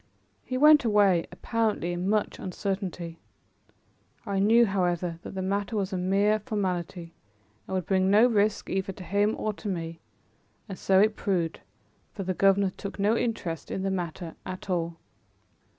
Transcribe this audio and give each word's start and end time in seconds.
He 0.43 0.57
went 0.57 0.83
away, 0.83 1.27
apparently 1.31 1.91
in 1.93 2.09
much 2.09 2.39
uncertainty. 2.39 3.19
I 4.25 4.39
knew, 4.39 4.65
however, 4.65 5.19
that 5.21 5.35
the 5.35 5.43
matter 5.43 5.75
was 5.77 5.93
a 5.93 5.97
mere 5.99 6.39
formality 6.39 7.13
and 7.67 7.75
would 7.75 7.85
bring 7.85 8.09
no 8.09 8.25
risk 8.25 8.67
either 8.67 8.93
to 8.93 9.03
him 9.03 9.35
or 9.37 9.53
to 9.53 9.67
me; 9.67 9.99
and 10.67 10.79
so 10.79 10.99
it 10.99 11.15
proved, 11.15 11.59
for 12.13 12.23
the 12.23 12.33
governor 12.33 12.71
took 12.71 12.97
no 12.97 13.15
interest 13.15 13.69
in 13.69 13.83
the 13.83 13.91
matter 13.91 14.33
at 14.43 14.71
all. 14.71 14.97